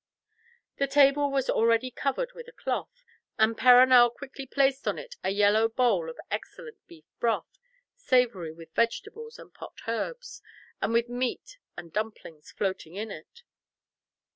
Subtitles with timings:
[0.77, 3.03] The table was already covered with a cloth,
[3.37, 7.59] and Perronel quickly placed on it a yellow bowl of excellent beef broth,
[7.95, 10.41] savoury with vegetables and pot herbs,
[10.81, 13.43] and with meat and dumplings floating in it.